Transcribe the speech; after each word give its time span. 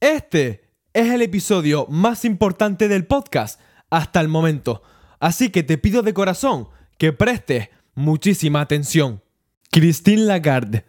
Este 0.00 0.68
es 0.92 1.10
el 1.10 1.22
episodio 1.22 1.86
más 1.88 2.26
importante 2.26 2.86
del 2.86 3.06
podcast 3.06 3.58
hasta 3.88 4.20
el 4.20 4.28
momento, 4.28 4.82
así 5.20 5.48
que 5.48 5.62
te 5.62 5.78
pido 5.78 6.02
de 6.02 6.12
corazón 6.12 6.68
que 6.98 7.14
prestes 7.14 7.70
muchísima 7.94 8.60
atención. 8.60 9.22
Christine 9.70 10.24
Lagarde, 10.24 10.84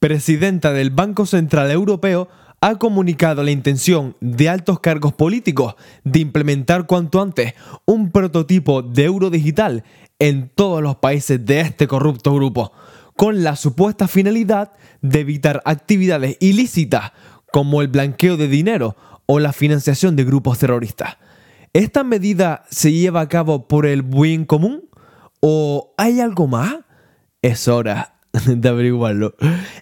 presidenta 0.00 0.72
del 0.72 0.90
Banco 0.90 1.24
Central 1.24 1.70
Europeo, 1.70 2.28
ha 2.60 2.74
comunicado 2.80 3.44
la 3.44 3.52
intención 3.52 4.16
de 4.20 4.48
altos 4.48 4.80
cargos 4.80 5.12
políticos 5.12 5.76
de 6.02 6.18
implementar 6.18 6.86
cuanto 6.86 7.22
antes 7.22 7.54
un 7.84 8.10
prototipo 8.10 8.82
de 8.82 9.04
euro 9.04 9.30
digital 9.30 9.84
en 10.18 10.48
todos 10.48 10.82
los 10.82 10.96
países 10.96 11.46
de 11.46 11.60
este 11.60 11.86
corrupto 11.86 12.34
grupo, 12.34 12.72
con 13.14 13.44
la 13.44 13.54
supuesta 13.54 14.08
finalidad 14.08 14.72
de 15.00 15.20
evitar 15.20 15.62
actividades 15.64 16.36
ilícitas 16.40 17.12
como 17.52 17.82
el 17.82 17.88
blanqueo 17.88 18.36
de 18.36 18.48
dinero 18.48 18.96
o 19.26 19.38
la 19.38 19.52
financiación 19.52 20.16
de 20.16 20.24
grupos 20.24 20.58
terroristas. 20.58 21.16
¿Esta 21.72 22.02
medida 22.02 22.64
se 22.70 22.92
lleva 22.92 23.20
a 23.20 23.28
cabo 23.28 23.68
por 23.68 23.86
el 23.86 24.02
bien 24.02 24.44
común? 24.44 24.88
¿O 25.40 25.94
hay 25.98 26.20
algo 26.20 26.46
más? 26.46 26.76
Es 27.42 27.68
hora 27.68 28.14
de 28.46 28.68
averiguarlo. 28.68 29.34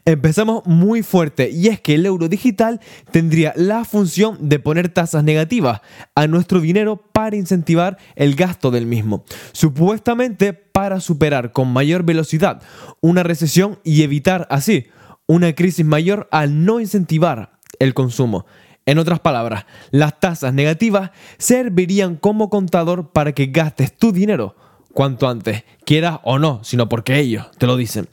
Empezamos 0.05 0.67
muy 0.67 1.03
fuerte 1.03 1.51
y 1.51 1.69
es 1.69 1.81
que 1.81 1.95
el 1.95 2.07
euro 2.07 2.29
digital 2.29 2.81
tendría 3.11 3.53
la 3.57 3.85
función 3.85 4.49
de 4.49 4.59
poner 4.59 4.89
tasas 4.89 5.25
negativas 5.25 5.81
a 6.15 6.27
nuestro 6.27 6.61
dinero 6.61 6.97
para 6.97 7.37
incentivar 7.37 7.99
el 8.15 8.35
gasto 8.35 8.71
del 8.71 8.87
mismo, 8.87 9.25
supuestamente 9.53 10.53
para 10.53 11.01
superar 11.01 11.53
con 11.53 11.73
mayor 11.73 12.03
velocidad 12.05 12.63
una 13.01 13.23
recesión 13.23 13.79
y 13.85 14.03
evitar 14.03 14.47
así 14.51 14.87
una 15.27 15.55
crisis 15.55 15.85
mayor 15.85 16.29
al 16.31 16.65
no 16.65 16.81
incentivar 16.81 17.56
el 17.79 17.95
consumo. 17.95 18.47
En 18.85 18.99
otras 18.99 19.21
palabras, 19.21 19.67
las 19.91 20.21
tasas 20.21 20.55
negativas 20.55 21.11
servirían 21.39 22.17
como 22.17 22.51
contador 22.51 23.11
para 23.11 23.33
que 23.33 23.47
gastes 23.47 23.97
tu 23.97 24.13
dinero 24.13 24.55
cuanto 24.97 25.29
antes, 25.29 25.63
quieras 25.85 26.21
o 26.25 26.39
no, 26.39 26.65
sino 26.65 26.89
porque 26.89 27.19
ellos 27.19 27.47
te 27.59 27.67
lo 27.67 27.77
dicen. 27.77 28.09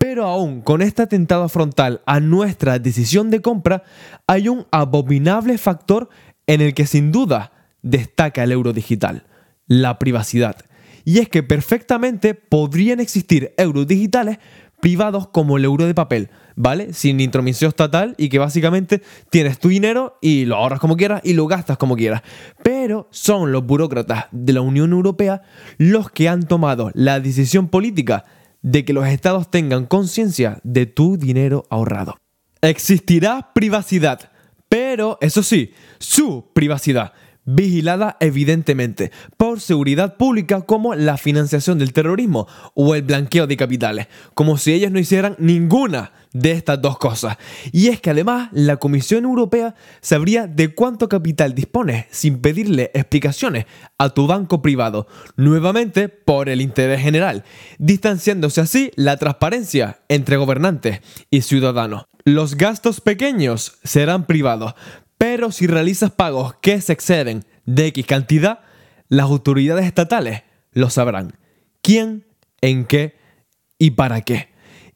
Pero 0.00 0.26
aún 0.26 0.62
con 0.62 0.82
este 0.82 1.02
atentado 1.02 1.48
frontal 1.48 2.02
a 2.06 2.18
nuestra 2.18 2.80
decisión 2.80 3.30
de 3.30 3.40
compra, 3.40 3.84
hay 4.26 4.48
un 4.48 4.66
abominable 4.72 5.56
factor 5.58 6.08
en 6.48 6.60
el 6.60 6.74
que 6.74 6.86
sin 6.86 7.12
duda 7.12 7.52
destaca 7.82 8.42
el 8.42 8.50
euro 8.50 8.72
digital, 8.72 9.26
la 9.68 10.00
privacidad. 10.00 10.56
Y 11.04 11.20
es 11.20 11.28
que 11.28 11.44
perfectamente 11.44 12.34
podrían 12.34 12.98
existir 12.98 13.54
euros 13.56 13.86
digitales 13.86 14.38
privados 14.84 15.28
como 15.28 15.56
el 15.56 15.64
euro 15.64 15.86
de 15.86 15.94
papel, 15.94 16.28
¿vale? 16.56 16.92
Sin 16.92 17.18
intromisión 17.18 17.70
estatal 17.70 18.14
y 18.18 18.28
que 18.28 18.38
básicamente 18.38 19.00
tienes 19.30 19.58
tu 19.58 19.70
dinero 19.70 20.18
y 20.20 20.44
lo 20.44 20.56
ahorras 20.56 20.78
como 20.78 20.98
quieras 20.98 21.22
y 21.24 21.32
lo 21.32 21.46
gastas 21.46 21.78
como 21.78 21.96
quieras. 21.96 22.20
Pero 22.62 23.08
son 23.10 23.50
los 23.50 23.64
burócratas 23.64 24.26
de 24.30 24.52
la 24.52 24.60
Unión 24.60 24.92
Europea 24.92 25.40
los 25.78 26.10
que 26.10 26.28
han 26.28 26.42
tomado 26.42 26.90
la 26.92 27.18
decisión 27.18 27.68
política 27.68 28.26
de 28.60 28.84
que 28.84 28.92
los 28.92 29.06
estados 29.06 29.50
tengan 29.50 29.86
conciencia 29.86 30.60
de 30.64 30.84
tu 30.84 31.16
dinero 31.16 31.64
ahorrado. 31.70 32.18
Existirá 32.60 33.52
privacidad, 33.54 34.32
pero 34.68 35.16
eso 35.22 35.42
sí, 35.42 35.72
su 35.98 36.50
privacidad 36.52 37.14
vigilada 37.44 38.16
evidentemente 38.20 39.10
por 39.36 39.60
seguridad 39.60 40.16
pública 40.16 40.62
como 40.62 40.94
la 40.94 41.16
financiación 41.16 41.78
del 41.78 41.92
terrorismo 41.92 42.46
o 42.74 42.94
el 42.94 43.02
blanqueo 43.02 43.46
de 43.46 43.56
capitales, 43.56 44.08
como 44.34 44.56
si 44.56 44.72
ellos 44.72 44.90
no 44.90 44.98
hicieran 44.98 45.36
ninguna 45.38 46.12
de 46.32 46.50
estas 46.50 46.82
dos 46.82 46.98
cosas. 46.98 47.38
Y 47.72 47.88
es 47.88 48.00
que 48.00 48.10
además 48.10 48.48
la 48.52 48.76
Comisión 48.76 49.24
Europea 49.24 49.74
sabría 50.00 50.46
de 50.46 50.74
cuánto 50.74 51.08
capital 51.08 51.54
dispones 51.54 52.06
sin 52.10 52.40
pedirle 52.40 52.90
explicaciones 52.92 53.66
a 53.98 54.10
tu 54.10 54.26
banco 54.26 54.60
privado, 54.60 55.06
nuevamente 55.36 56.08
por 56.08 56.48
el 56.48 56.60
interés 56.60 57.00
general, 57.00 57.44
distanciándose 57.78 58.60
así 58.60 58.90
la 58.96 59.16
transparencia 59.16 60.00
entre 60.08 60.36
gobernantes 60.36 61.00
y 61.30 61.42
ciudadanos. 61.42 62.06
Los 62.26 62.56
gastos 62.56 63.02
pequeños 63.02 63.78
serán 63.84 64.24
privados, 64.26 64.74
pero 65.18 65.52
si 65.52 65.66
realizas 65.66 66.10
pagos 66.10 66.54
que 66.60 66.80
se 66.80 66.92
exceden 66.92 67.44
de 67.66 67.86
X 67.88 68.06
cantidad, 68.06 68.60
las 69.08 69.26
autoridades 69.26 69.86
estatales 69.86 70.42
lo 70.72 70.90
sabrán. 70.90 71.36
¿Quién, 71.82 72.26
en 72.60 72.84
qué 72.84 73.16
y 73.78 73.92
para 73.92 74.20
qué? 74.22 74.48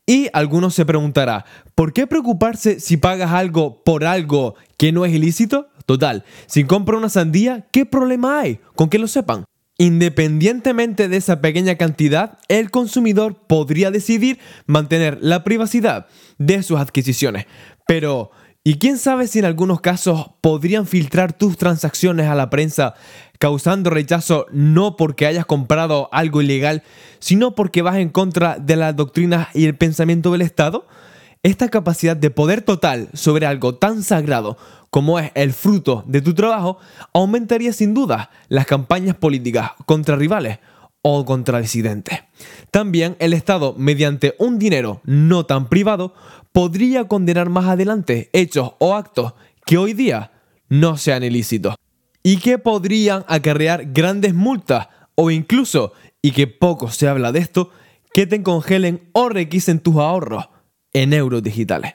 Y 0.07 0.29
algunos 0.33 0.75
se 0.75 0.87
preguntará, 0.87 1.45
¿por 1.75 1.93
qué 1.93 2.07
preocuparse 2.07 2.81
si 2.81 2.97
pagas 2.97 3.33
algo 3.33 3.83
por 3.85 4.05
algo 4.05 4.55
que 4.79 4.91
no 4.91 5.05
es 5.05 5.13
ilícito? 5.13 5.69
Total, 5.85 6.25
si 6.47 6.65
compro 6.65 6.97
una 6.97 7.11
sandía, 7.11 7.67
¿qué 7.73 7.85
problema 7.85 8.41
hay 8.41 8.61
con 8.75 8.89
que 8.89 8.99
lo 8.99 9.07
sepan? 9.07 9.45
Independientemente 9.77 11.09
de 11.09 11.17
esa 11.19 11.41
pequeña 11.41 11.77
cantidad, 11.77 12.39
el 12.49 12.71
consumidor 12.71 13.47
podría 13.47 13.91
decidir 13.91 14.39
mantener 14.67 15.19
la 15.21 15.45
privacidad 15.45 16.09
de 16.39 16.63
sus 16.63 16.81
adquisiciones. 16.81 17.47
Pero, 17.87 18.31
y 18.69 18.75
quién 18.75 18.99
sabe 18.99 19.27
si 19.29 19.39
en 19.39 19.47
algunos 19.47 19.81
casos 19.81 20.27
podrían 20.43 20.87
filtrar 20.87 21.33
tus 21.33 21.57
transacciones 21.57 22.27
a 22.27 22.35
la 22.35 22.51
prensa 22.51 22.93
causando 23.39 23.89
rechazo 23.89 24.45
no 24.53 24.95
porque 24.95 25.25
hayas 25.25 25.47
comprado 25.47 26.11
algo 26.13 26.43
ilegal, 26.43 26.83
sino 27.19 27.55
porque 27.55 27.81
vas 27.81 27.97
en 27.97 28.11
contra 28.11 28.59
de 28.59 28.77
las 28.77 28.95
doctrinas 28.95 29.49
y 29.55 29.65
el 29.65 29.75
pensamiento 29.75 30.33
del 30.33 30.43
Estado? 30.43 30.87
Esta 31.43 31.71
capacidad 31.71 32.15
de 32.15 32.29
poder 32.29 32.61
total 32.61 33.09
sobre 33.15 33.47
algo 33.47 33.77
tan 33.77 34.03
sagrado 34.03 34.59
como 34.91 35.19
es 35.19 35.31
el 35.35 35.55
fruto 35.55 36.05
de 36.07 36.21
tu 36.21 36.35
trabajo 36.35 36.77
aumentaría 37.15 37.73
sin 37.73 37.95
duda 37.95 38.29
las 38.51 38.67
campañas 38.67 39.17
políticas 39.17 39.71
contra 39.87 40.15
rivales 40.15 40.59
o 41.01 41.25
contra 41.25 41.63
disidentes. 41.63 42.19
También 42.71 43.17
el 43.19 43.33
Estado, 43.33 43.75
mediante 43.77 44.35
un 44.39 44.59
dinero 44.59 45.01
no 45.05 45.47
tan 45.47 45.69
privado, 45.69 46.15
podría 46.53 47.09
condenar 47.09 47.49
más 47.49 47.67
adelante 47.67 48.31
hechos 48.33 48.73
o 48.79 48.95
actos 48.95 49.35
que 49.65 49.79
hoy 49.79 49.93
día 49.93 50.33
no 50.69 50.97
sean 50.97 51.23
ilícitos 51.23 51.75
y 52.23 52.39
que 52.39 52.59
podrían 52.59 53.25
acarrear 53.29 53.93
grandes 53.93 54.35
multas 54.35 54.89
o 55.15 55.31
incluso, 55.31 55.93
y 56.23 56.31
que 56.31 56.47
poco 56.47 56.91
se 56.91 57.09
habla 57.09 57.33
de 57.33 57.41
esto, 57.41 57.71
que 58.13 58.27
te 58.27 58.43
congelen 58.43 59.09
o 59.13 59.29
requisen 59.29 59.81
tus 59.81 59.97
ahorros 59.97 60.49
en 60.93 61.13
euros 61.13 61.43
digitales. 61.43 61.95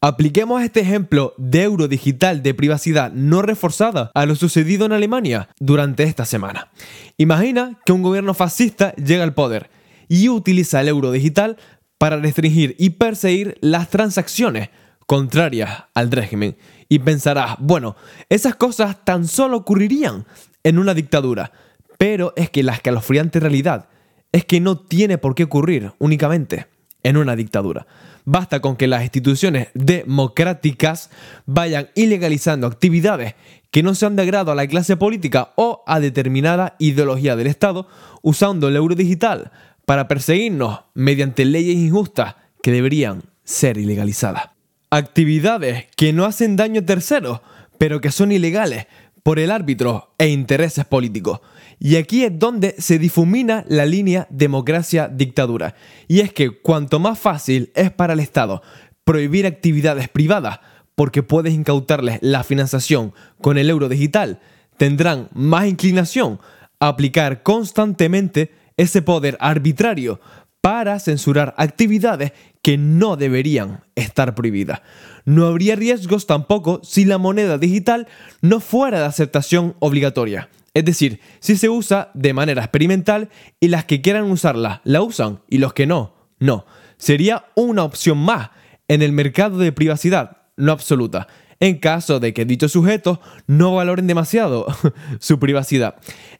Apliquemos 0.00 0.62
este 0.62 0.80
ejemplo 0.80 1.34
de 1.38 1.64
euro 1.64 1.88
digital 1.88 2.42
de 2.42 2.54
privacidad 2.54 3.10
no 3.12 3.42
reforzada 3.42 4.12
a 4.14 4.26
lo 4.26 4.36
sucedido 4.36 4.86
en 4.86 4.92
Alemania 4.92 5.48
durante 5.58 6.04
esta 6.04 6.24
semana. 6.24 6.70
Imagina 7.16 7.80
que 7.84 7.92
un 7.92 8.02
gobierno 8.02 8.32
fascista 8.32 8.94
llega 8.94 9.24
al 9.24 9.34
poder 9.34 9.70
y 10.08 10.28
utiliza 10.28 10.80
el 10.80 10.88
euro 10.88 11.12
digital 11.12 11.56
para 11.98 12.16
restringir 12.16 12.74
y 12.78 12.90
perseguir 12.90 13.58
las 13.60 13.90
transacciones 13.90 14.70
contrarias 15.06 15.84
al 15.94 16.10
régimen. 16.10 16.56
Y 16.88 17.00
pensarás, 17.00 17.56
bueno, 17.58 17.96
esas 18.28 18.54
cosas 18.54 19.04
tan 19.04 19.26
solo 19.26 19.58
ocurrirían 19.58 20.26
en 20.62 20.78
una 20.78 20.94
dictadura. 20.94 21.52
Pero 21.98 22.32
es 22.36 22.50
que 22.50 22.62
la 22.62 22.74
escalofriante 22.74 23.40
realidad 23.40 23.88
es 24.32 24.44
que 24.44 24.60
no 24.60 24.78
tiene 24.78 25.18
por 25.18 25.34
qué 25.34 25.44
ocurrir 25.44 25.92
únicamente 25.98 26.66
en 27.02 27.16
una 27.16 27.36
dictadura. 27.36 27.86
Basta 28.24 28.60
con 28.60 28.76
que 28.76 28.86
las 28.86 29.02
instituciones 29.02 29.68
democráticas 29.74 31.10
vayan 31.46 31.88
ilegalizando 31.94 32.66
actividades 32.66 33.34
que 33.70 33.82
no 33.82 33.94
sean 33.94 34.16
de 34.16 34.22
agrado 34.22 34.52
a 34.52 34.54
la 34.54 34.66
clase 34.66 34.96
política 34.96 35.52
o 35.56 35.82
a 35.86 36.00
determinada 36.00 36.76
ideología 36.78 37.36
del 37.36 37.46
Estado 37.46 37.86
usando 38.22 38.68
el 38.68 38.76
euro 38.76 38.94
digital 38.94 39.50
para 39.88 40.06
perseguirnos 40.06 40.80
mediante 40.92 41.46
leyes 41.46 41.76
injustas 41.76 42.34
que 42.62 42.72
deberían 42.72 43.22
ser 43.42 43.78
ilegalizadas. 43.78 44.50
Actividades 44.90 45.86
que 45.96 46.12
no 46.12 46.26
hacen 46.26 46.56
daño 46.56 46.82
a 46.82 46.84
terceros, 46.84 47.40
pero 47.78 48.02
que 48.02 48.10
son 48.10 48.30
ilegales 48.30 48.86
por 49.22 49.38
el 49.38 49.50
árbitro 49.50 50.14
e 50.18 50.28
intereses 50.28 50.84
políticos. 50.84 51.40
Y 51.78 51.96
aquí 51.96 52.22
es 52.22 52.38
donde 52.38 52.74
se 52.76 52.98
difumina 52.98 53.64
la 53.66 53.86
línea 53.86 54.26
democracia-dictadura. 54.28 55.74
Y 56.06 56.20
es 56.20 56.34
que 56.34 56.50
cuanto 56.50 56.98
más 56.98 57.18
fácil 57.18 57.72
es 57.74 57.90
para 57.90 58.12
el 58.12 58.20
Estado 58.20 58.60
prohibir 59.04 59.46
actividades 59.46 60.10
privadas, 60.10 60.60
porque 60.96 61.22
puedes 61.22 61.54
incautarles 61.54 62.18
la 62.20 62.44
financiación 62.44 63.14
con 63.40 63.56
el 63.56 63.70
euro 63.70 63.88
digital, 63.88 64.38
tendrán 64.76 65.30
más 65.32 65.66
inclinación 65.66 66.40
a 66.78 66.88
aplicar 66.88 67.42
constantemente 67.42 68.52
ese 68.78 69.02
poder 69.02 69.36
arbitrario 69.40 70.20
para 70.62 70.98
censurar 70.98 71.54
actividades 71.58 72.32
que 72.62 72.78
no 72.78 73.16
deberían 73.16 73.84
estar 73.94 74.34
prohibidas. 74.34 74.80
No 75.24 75.46
habría 75.46 75.76
riesgos 75.76 76.26
tampoco 76.26 76.80
si 76.82 77.04
la 77.04 77.18
moneda 77.18 77.58
digital 77.58 78.08
no 78.40 78.60
fuera 78.60 79.00
de 79.00 79.06
aceptación 79.06 79.76
obligatoria. 79.78 80.48
Es 80.74 80.84
decir, 80.84 81.20
si 81.40 81.56
se 81.56 81.68
usa 81.68 82.10
de 82.14 82.32
manera 82.32 82.62
experimental 82.62 83.30
y 83.60 83.68
las 83.68 83.84
que 83.84 84.00
quieran 84.00 84.30
usarla 84.30 84.80
la 84.84 85.02
usan 85.02 85.40
y 85.48 85.58
los 85.58 85.72
que 85.72 85.86
no, 85.86 86.14
no. 86.38 86.66
Sería 86.96 87.46
una 87.54 87.84
opción 87.84 88.18
más 88.18 88.50
en 88.88 89.02
el 89.02 89.12
mercado 89.12 89.58
de 89.58 89.72
privacidad, 89.72 90.38
no 90.56 90.72
absoluta. 90.72 91.28
En 91.60 91.78
caso 91.78 92.20
de 92.20 92.32
que 92.32 92.44
dichos 92.44 92.72
sujetos 92.72 93.18
no 93.46 93.74
valoren 93.74 94.06
demasiado 94.06 94.66
su 95.18 95.38
privacidad. 95.38 95.96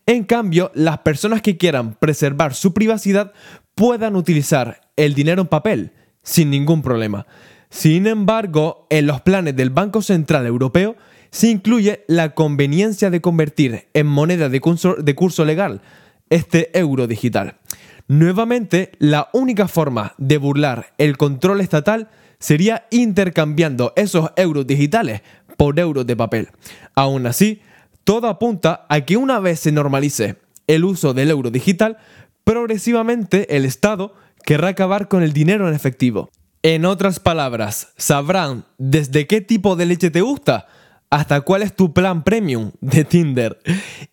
En 0.06 0.24
cambio, 0.24 0.70
las 0.74 0.98
personas 0.98 1.42
que 1.42 1.56
quieran 1.56 1.94
preservar 1.94 2.54
su 2.54 2.72
privacidad 2.72 3.32
puedan 3.74 4.16
utilizar 4.16 4.80
el 4.96 5.14
dinero 5.14 5.42
en 5.42 5.48
papel 5.48 5.92
sin 6.22 6.50
ningún 6.50 6.82
problema. 6.82 7.26
Sin 7.70 8.06
embargo, 8.06 8.86
en 8.90 9.06
los 9.06 9.20
planes 9.20 9.56
del 9.56 9.70
Banco 9.70 10.02
Central 10.02 10.46
Europeo 10.46 10.96
se 11.30 11.48
incluye 11.48 12.04
la 12.08 12.34
conveniencia 12.34 13.10
de 13.10 13.20
convertir 13.20 13.88
en 13.94 14.06
moneda 14.06 14.48
de 14.48 14.60
curso, 14.60 15.44
legal 15.44 15.82
este 16.30 16.76
euro 16.78 17.06
digital. 17.06 17.58
Nuevamente, 18.06 18.92
la 18.98 19.28
única 19.34 19.68
forma 19.68 20.14
de 20.16 20.38
burlar 20.38 20.94
el 20.96 21.18
control 21.18 21.60
estatal 21.60 22.08
sería 22.38 22.86
intercambiando 22.90 23.92
esos 23.96 24.30
euros 24.36 24.66
digitales 24.66 25.22
por 25.56 25.78
euros 25.78 26.06
de 26.06 26.16
papel. 26.16 26.48
Aún 26.94 27.26
así, 27.26 27.60
todo 28.04 28.28
apunta 28.28 28.86
a 28.88 29.00
que 29.02 29.16
una 29.16 29.40
vez 29.40 29.60
se 29.60 29.72
normalice 29.72 30.36
el 30.66 30.84
uso 30.84 31.14
del 31.14 31.30
euro 31.30 31.50
digital, 31.50 31.98
progresivamente 32.44 33.56
el 33.56 33.64
Estado 33.64 34.14
querrá 34.44 34.68
acabar 34.68 35.08
con 35.08 35.22
el 35.22 35.32
dinero 35.32 35.68
en 35.68 35.74
efectivo. 35.74 36.30
En 36.62 36.84
otras 36.84 37.20
palabras, 37.20 37.92
sabrán 37.96 38.64
desde 38.78 39.26
qué 39.26 39.40
tipo 39.40 39.76
de 39.76 39.86
leche 39.86 40.10
te 40.10 40.20
gusta 40.20 40.66
hasta 41.10 41.40
cuál 41.40 41.62
es 41.62 41.74
tu 41.74 41.92
plan 41.92 42.22
premium 42.24 42.72
de 42.80 43.04
Tinder. 43.04 43.58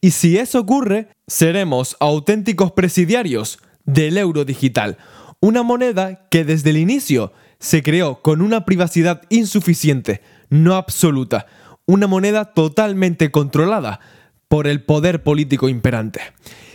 Y 0.01 0.12
si 0.12 0.38
eso 0.38 0.60
ocurre, 0.60 1.10
seremos 1.28 1.98
auténticos 2.00 2.71
presidiarios 2.71 3.60
del 3.86 4.18
euro 4.18 4.45
digital, 4.45 4.98
una 5.39 5.63
moneda 5.63 6.28
que 6.30 6.44
desde 6.44 6.71
el 6.71 6.78
inicio 6.78 7.33
se 7.66 7.82
creó 7.82 8.22
con 8.22 8.42
una 8.44 8.64
privacidad 8.64 9.24
insuficiente, 9.30 10.22
no 10.52 10.76
absoluta, 10.76 11.48
una 11.88 12.06
moneda 12.06 12.54
totalmente 12.54 13.32
controlada 13.32 14.00
por 14.48 14.68
el 14.68 14.84
poder 14.84 15.24
político 15.24 15.68
imperante. 15.68 16.22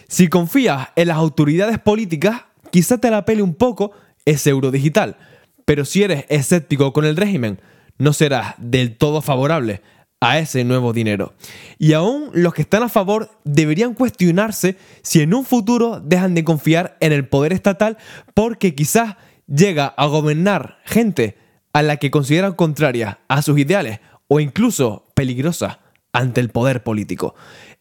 Si 0.09 0.27
confías 0.27 0.89
en 0.97 1.07
las 1.07 1.17
autoridades 1.17 1.79
políticas, 1.79 2.43
quizá 2.73 2.99
te 2.99 3.09
la 3.09 3.25
pele 3.25 3.43
un 3.43 3.55
poco 3.55 3.93
ese 4.25 4.51
euro 4.51 4.73
digital, 4.73 5.17
pero 5.65 5.85
si 5.85 6.03
eres 6.03 6.25
escéptico 6.29 6.93
con 6.93 7.05
el 7.05 7.17
régimen, 7.17 7.61
no 7.99 8.13
serás 8.13 8.57
del 8.59 8.97
todo 8.97 9.23
favorable 9.23 9.83
a 10.19 10.41
ese 10.41 10.65
nuevo 10.65 10.93
dinero. 10.93 11.35
Y 11.79 11.93
aún 11.93 12.31
los 12.33 12.53
que 12.53 12.63
están 12.63 12.83
a 12.83 12.89
favor 12.89 13.31
deberían 13.45 13.95
cuestionarse 13.95 14.77
si 15.03 15.21
en 15.21 15.35
un 15.35 15.45
futuro 15.45 16.01
dejan 16.01 16.35
de 16.35 16.43
confiar 16.43 16.97
en 16.99 17.13
el 17.13 17.29
poder 17.29 17.53
estatal 17.53 17.97
porque 18.35 18.75
quizás 18.75 19.15
llega 19.55 19.87
a 19.87 20.07
gobernar 20.07 20.79
gente 20.85 21.37
a 21.73 21.83
la 21.83 21.97
que 21.97 22.11
consideran 22.11 22.55
contraria 22.55 23.21
a 23.29 23.43
sus 23.43 23.59
ideales 23.59 24.01
o 24.29 24.41
incluso 24.41 25.07
peligrosa 25.15 25.81
ante 26.13 26.41
el 26.41 26.51
poder 26.51 26.83
político. 26.83 27.35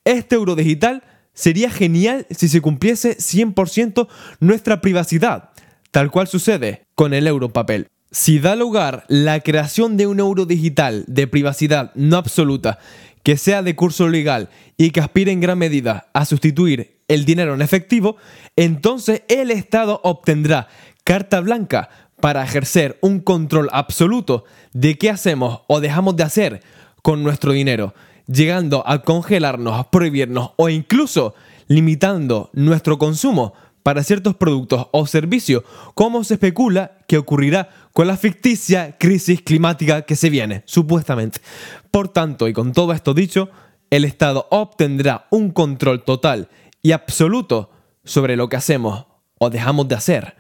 Este 0.04 0.36
euro 0.36 0.56
digital 0.56 1.04
sería 1.34 1.70
genial 1.70 2.26
si 2.32 2.50
se 2.50 2.62
cumpliese 2.62 3.18
100% 3.18 4.08
nuestra 4.40 4.82
privacidad, 4.82 5.52
tal 5.92 6.12
cual 6.12 6.28
sucede 6.28 6.84
con 6.96 7.14
el 7.14 7.28
euro 7.28 7.50
papel. 7.50 7.88
Si 8.12 8.40
da 8.40 8.56
lugar 8.56 9.06
la 9.08 9.40
creación 9.42 9.96
de 9.96 10.08
un 10.08 10.20
euro 10.20 10.46
digital 10.46 11.06
de 11.08 11.28
privacidad 11.28 11.92
no 11.94 12.18
absoluta, 12.18 12.80
que 13.24 13.38
sea 13.38 13.62
de 13.62 13.76
curso 13.76 14.08
legal 14.08 14.50
y 14.78 14.92
que 14.92 15.02
aspire 15.02 15.32
en 15.32 15.42
gran 15.42 15.58
medida 15.58 16.10
a 16.14 16.26
sustituir 16.26 17.00
el 17.08 17.26
dinero 17.26 17.54
en 17.54 17.62
efectivo, 17.62 18.18
entonces 18.56 19.24
el 19.28 19.52
Estado 19.52 20.00
obtendrá 20.04 20.68
carta 21.10 21.40
blanca 21.40 21.90
para 22.22 22.44
ejercer 22.44 23.00
un 23.02 23.20
control 23.20 23.68
absoluto 23.72 24.44
de 24.74 25.00
qué 25.00 25.10
hacemos 25.10 25.62
o 25.66 25.80
dejamos 25.80 26.16
de 26.16 26.22
hacer 26.22 26.62
con 27.02 27.24
nuestro 27.24 27.52
dinero, 27.52 27.96
llegando 28.28 28.84
a 28.86 29.02
congelarnos, 29.02 29.74
a 29.74 29.90
prohibirnos 29.90 30.52
o 30.56 30.70
incluso 30.70 31.34
limitando 31.68 32.52
nuestro 32.54 33.00
consumo 33.00 33.56
para 33.82 34.04
ciertos 34.04 34.36
productos 34.36 34.86
o 34.92 35.08
servicios, 35.08 35.64
como 35.96 36.24
se 36.24 36.36
especula 36.36 37.00
que 37.08 37.18
ocurrirá 37.18 37.70
con 37.92 38.06
la 38.06 38.16
ficticia 38.16 38.96
crisis 39.00 39.42
climática 39.42 40.04
que 40.04 40.16
se 40.16 40.30
viene, 40.30 40.62
supuestamente. 40.66 41.42
Por 41.90 42.10
tanto, 42.10 42.48
y 42.48 42.54
con 42.54 42.72
todo 42.72 42.94
esto 42.94 43.16
dicho, 43.16 43.50
el 43.90 44.06
Estado 44.06 44.46
obtendrá 44.52 45.26
un 45.32 45.50
control 45.50 46.04
total 46.04 46.50
y 46.84 46.92
absoluto 46.92 47.72
sobre 48.04 48.36
lo 48.36 48.48
que 48.48 48.58
hacemos 48.58 49.08
o 49.40 49.50
dejamos 49.50 49.88
de 49.88 49.96
hacer 49.96 50.39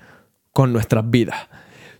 con 0.59 0.73
nuestras 0.73 1.09
vidas. 1.09 1.47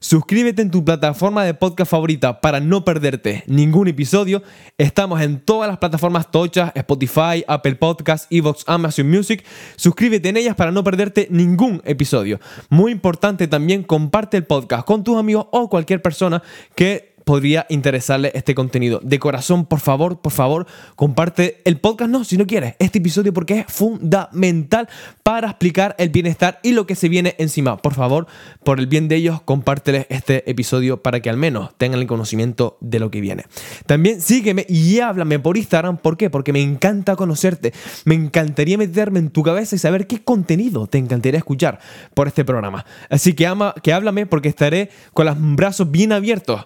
Suscríbete 0.02 0.62
en 0.62 0.70
tu 0.70 0.84
plataforma 0.84 1.46
de 1.46 1.54
podcast 1.54 1.92
favorita 1.92 2.42
para 2.42 2.60
no 2.60 2.84
perderte 2.84 3.46
ningún 3.48 3.88
episodio. 3.88 4.44
Estamos 4.78 5.22
en 5.22 5.40
todas 5.40 5.70
las 5.70 5.78
plataformas 5.78 6.30
tochas, 6.30 6.74
Spotify, 6.76 7.46
Apple 7.48 7.76
Podcasts, 7.76 8.28
Evox, 8.30 8.66
Amazon 8.68 9.10
Music. 9.10 9.46
Suscríbete 9.78 10.28
en 10.28 10.36
ellas 10.36 10.56
para 10.58 10.74
no 10.74 10.84
perderte 10.84 11.30
ningún 11.32 11.82
episodio. 11.86 12.42
Muy 12.68 12.92
importante 12.92 13.48
también, 13.48 13.84
comparte 13.84 14.36
el 14.36 14.44
podcast 14.44 14.86
con 14.86 15.06
tus 15.06 15.18
amigos 15.18 15.48
o 15.52 15.70
cualquier 15.70 16.02
persona 16.02 16.44
que 16.76 17.09
podría 17.30 17.68
interesarle 17.70 18.32
este 18.34 18.56
contenido. 18.56 19.00
De 19.04 19.20
corazón, 19.20 19.68
por 19.68 19.82
favor, 19.82 20.20
por 20.20 20.32
favor, 20.32 20.66
comparte 20.96 21.62
el 21.64 21.78
podcast, 21.78 22.10
no, 22.10 22.24
si 22.24 22.38
no 22.38 22.48
quieres, 22.48 22.74
este 22.80 22.98
episodio 22.98 23.32
porque 23.34 23.60
es 23.60 23.66
fundamental 23.68 24.90
para 25.22 25.50
explicar 25.50 25.94
el 26.00 26.10
bienestar 26.10 26.60
y 26.64 26.72
lo 26.72 26.88
que 26.88 26.96
se 26.96 27.08
viene 27.08 27.36
encima. 27.38 27.78
Por 27.78 27.94
favor, 27.94 28.26
por 28.64 28.80
el 28.80 28.88
bien 28.88 29.08
de 29.08 29.18
ellos, 29.18 29.44
compárteles 29.44 30.08
este 30.10 30.50
episodio 30.50 31.04
para 31.04 31.20
que 31.20 31.30
al 31.30 31.38
menos 31.38 31.70
tengan 31.78 32.00
el 32.00 32.08
conocimiento 32.08 32.80
de 32.82 32.98
lo 32.98 33.12
que 33.12 33.22
viene. 33.22 33.46
También 33.86 34.22
sígueme 34.22 34.66
y 34.68 35.00
háblame 35.00 35.38
por 35.38 35.56
Instagram. 35.56 35.98
¿Por 35.98 36.18
qué? 36.18 36.32
Porque 36.32 36.52
me 36.52 36.64
encanta 36.64 37.16
conocerte. 37.16 37.74
Me 38.06 38.16
encantaría 38.16 38.76
meterme 38.80 39.20
en 39.20 39.30
tu 39.30 39.44
cabeza 39.44 39.76
y 39.76 39.78
saber 39.78 40.08
qué 40.08 40.24
contenido 40.24 40.88
te 40.88 40.98
encantaría 40.98 41.38
escuchar 41.38 41.80
por 42.16 42.28
este 42.28 42.44
programa. 42.44 42.88
Así 43.08 43.34
que, 43.34 43.46
ama, 43.46 43.76
que 43.84 43.94
háblame 43.94 44.26
porque 44.26 44.50
estaré 44.50 44.90
con 45.14 45.28
los 45.28 45.36
brazos 45.38 45.92
bien 45.92 46.12
abiertos 46.12 46.66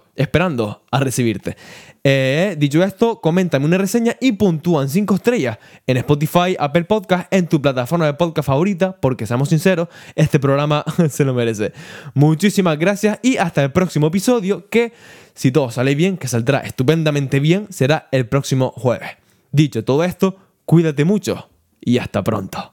a 0.92 1.00
recibirte. 1.00 1.56
Eh, 2.04 2.56
dicho 2.58 2.84
esto, 2.84 3.22
coméntame 3.22 3.66
una 3.66 3.78
reseña 3.78 4.16
y 4.20 4.34
puntúan 4.34 4.90
5 4.90 5.16
estrellas 5.16 5.58
en 5.88 5.98
Spotify, 5.98 6.56
Apple 6.60 6.84
Podcast, 6.84 7.34
en 7.34 7.48
tu 7.48 7.62
plataforma 7.62 8.06
de 8.06 8.14
podcast 8.14 8.48
favorita, 8.48 8.98
porque 9.00 9.26
seamos 9.26 9.50
sinceros, 9.50 9.88
este 10.16 10.40
programa 10.40 10.84
se 11.10 11.24
lo 11.24 11.34
merece. 11.34 11.72
Muchísimas 12.14 12.78
gracias 12.78 13.20
y 13.22 13.38
hasta 13.38 13.64
el 13.64 13.72
próximo 13.72 14.08
episodio 14.08 14.70
que, 14.70 14.94
si 15.34 15.52
todo 15.52 15.72
sale 15.72 15.96
bien, 15.96 16.18
que 16.18 16.28
saldrá 16.28 16.60
estupendamente 16.60 17.40
bien, 17.40 17.68
será 17.70 18.10
el 18.12 18.28
próximo 18.28 18.72
jueves. 18.76 19.12
Dicho 19.52 19.84
todo 19.84 20.04
esto, 20.04 20.38
cuídate 20.66 21.06
mucho 21.06 21.50
y 21.80 22.00
hasta 22.00 22.24
pronto. 22.24 22.73